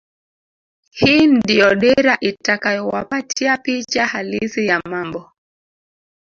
[0.91, 5.31] Hii ndio dira itakayowapatia picha halisi ya mambo